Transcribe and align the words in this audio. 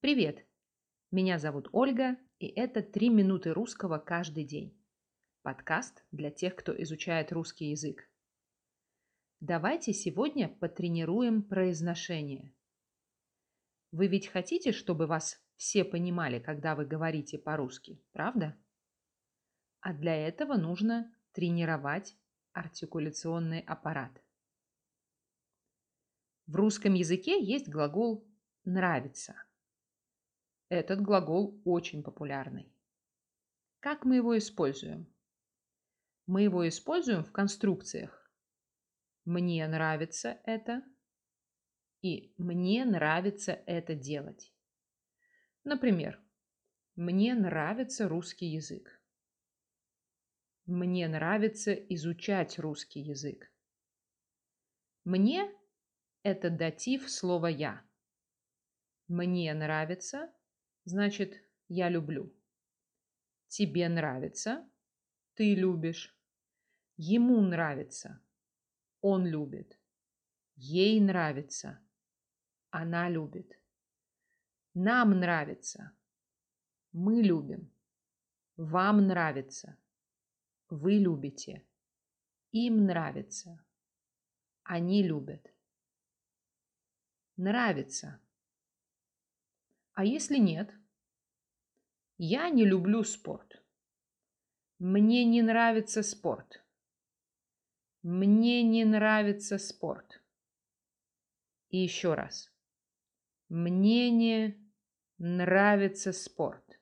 Привет! 0.00 0.46
Меня 1.10 1.40
зовут 1.40 1.68
Ольга, 1.72 2.16
и 2.38 2.46
это 2.46 2.82
«Три 2.82 3.08
минуты 3.08 3.52
русского 3.52 3.98
каждый 3.98 4.44
день». 4.44 4.80
Подкаст 5.42 6.04
для 6.12 6.30
тех, 6.30 6.54
кто 6.54 6.72
изучает 6.84 7.32
русский 7.32 7.70
язык. 7.70 8.08
Давайте 9.40 9.92
сегодня 9.92 10.48
потренируем 10.48 11.42
произношение. 11.42 12.54
Вы 13.90 14.06
ведь 14.06 14.28
хотите, 14.28 14.70
чтобы 14.70 15.08
вас 15.08 15.42
все 15.56 15.82
понимали, 15.84 16.38
когда 16.38 16.76
вы 16.76 16.86
говорите 16.86 17.36
по-русски, 17.36 18.00
правда? 18.12 18.56
А 19.80 19.92
для 19.92 20.14
этого 20.14 20.54
нужно 20.54 21.12
тренировать 21.32 22.16
артикуляционный 22.52 23.62
аппарат. 23.62 24.22
В 26.46 26.54
русском 26.54 26.94
языке 26.94 27.44
есть 27.44 27.68
глагол 27.68 28.24
«нравится». 28.64 29.34
Этот 30.68 31.00
глагол 31.00 31.60
очень 31.64 32.02
популярный. 32.02 32.72
Как 33.80 34.04
мы 34.04 34.16
его 34.16 34.36
используем? 34.36 35.12
Мы 36.26 36.42
его 36.42 36.68
используем 36.68 37.24
в 37.24 37.32
конструкциях. 37.32 38.30
Мне 39.24 39.66
нравится 39.66 40.40
это 40.44 40.82
и 42.02 42.32
мне 42.38 42.84
нравится 42.84 43.52
это 43.66 43.94
делать. 43.94 44.52
Например, 45.64 46.20
мне 46.94 47.34
нравится 47.34 48.08
русский 48.08 48.46
язык. 48.46 49.02
Мне 50.66 51.08
нравится 51.08 51.72
изучать 51.72 52.58
русский 52.58 53.00
язык. 53.00 53.50
Мне– 55.04 55.50
это 56.22 56.50
датив 56.50 57.10
слова 57.10 57.46
«я». 57.46 57.82
Мне 59.08 59.54
нравится 59.54 60.30
значит 60.88 61.42
я 61.68 61.88
люблю. 61.88 62.34
Тебе 63.46 63.88
нравится, 63.88 64.68
ты 65.34 65.54
любишь. 65.54 66.16
Ему 66.96 67.40
нравится, 67.40 68.20
он 69.00 69.26
любит. 69.26 69.78
Ей 70.56 71.00
нравится, 71.00 71.78
она 72.70 73.08
любит. 73.08 73.60
Нам 74.74 75.10
нравится, 75.10 75.92
мы 76.92 77.22
любим. 77.22 77.72
Вам 78.56 79.06
нравится, 79.06 79.76
вы 80.68 80.94
любите. 80.94 81.64
Им 82.50 82.86
нравится, 82.86 83.64
они 84.64 85.02
любят. 85.02 85.54
Нравится. 87.36 88.20
А 89.98 90.04
если 90.04 90.36
нет? 90.38 90.72
Я 92.18 92.50
не 92.50 92.64
люблю 92.64 93.02
спорт. 93.02 93.60
Мне 94.78 95.24
не 95.24 95.42
нравится 95.42 96.04
спорт. 96.04 96.64
Мне 98.04 98.62
не 98.62 98.84
нравится 98.84 99.58
спорт. 99.58 100.22
И 101.70 101.78
еще 101.78 102.14
раз. 102.14 102.48
Мне 103.48 104.12
не 104.12 104.70
нравится 105.18 106.12
спорт. 106.12 106.80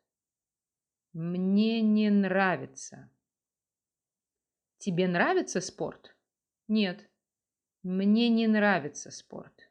Мне 1.14 1.80
не 1.80 2.10
нравится. 2.10 3.10
Тебе 4.76 5.08
нравится 5.08 5.62
спорт? 5.62 6.14
Нет. 6.68 7.10
Мне 7.82 8.28
не 8.28 8.46
нравится 8.46 9.10
спорт. 9.10 9.70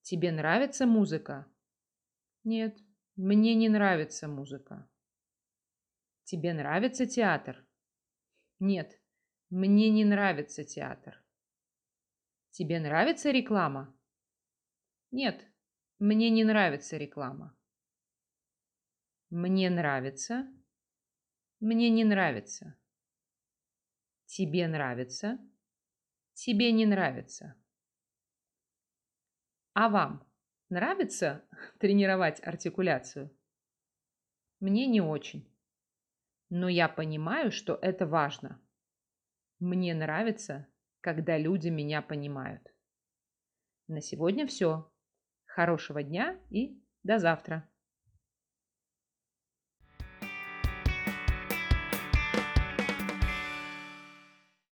Тебе 0.00 0.32
нравится 0.32 0.86
музыка? 0.86 1.46
Нет, 2.48 2.78
мне 3.16 3.54
не 3.54 3.68
нравится 3.68 4.26
музыка. 4.26 4.88
Тебе 6.24 6.54
нравится 6.54 7.04
театр? 7.04 7.62
Нет, 8.58 8.98
мне 9.50 9.90
не 9.90 10.06
нравится 10.06 10.64
театр. 10.64 11.22
Тебе 12.48 12.80
нравится 12.80 13.30
реклама? 13.30 13.94
Нет, 15.10 15.44
мне 15.98 16.30
не 16.30 16.42
нравится 16.42 16.96
реклама. 16.96 17.54
Мне 19.28 19.68
нравится. 19.68 20.50
Мне 21.60 21.90
не 21.90 22.04
нравится. 22.04 22.78
Тебе 24.24 24.68
нравится. 24.68 25.38
Тебе 26.32 26.72
не 26.72 26.86
нравится. 26.86 27.62
А 29.74 29.90
вам? 29.90 30.27
Нравится 30.70 31.42
тренировать 31.78 32.46
артикуляцию? 32.46 33.34
Мне 34.60 34.86
не 34.86 35.00
очень. 35.00 35.50
Но 36.50 36.68
я 36.68 36.88
понимаю, 36.88 37.50
что 37.50 37.78
это 37.80 38.06
важно. 38.06 38.60
Мне 39.60 39.94
нравится, 39.94 40.66
когда 41.00 41.38
люди 41.38 41.68
меня 41.68 42.02
понимают. 42.02 42.62
На 43.86 44.02
сегодня 44.02 44.46
все. 44.46 44.92
Хорошего 45.46 46.02
дня 46.02 46.38
и 46.50 46.78
до 47.02 47.18
завтра. 47.18 47.66